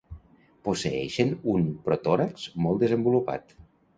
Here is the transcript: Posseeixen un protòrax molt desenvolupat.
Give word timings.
Posseeixen 0.67 1.33
un 1.57 1.67
protòrax 1.89 2.47
molt 2.69 2.81
desenvolupat. 2.87 3.57